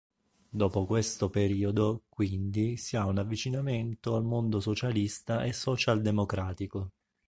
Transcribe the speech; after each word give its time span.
Dopo 0.49 0.87
questo 0.87 1.29
periodo 1.29 2.05
quindi 2.09 2.75
si 2.75 2.97
ha 2.97 3.05
un 3.05 3.19
avvicinamento 3.19 4.15
al 4.15 4.23
mondo 4.23 4.59
socialista 4.59 5.43
e 5.43 5.53
socialdemocratico. 5.53 6.93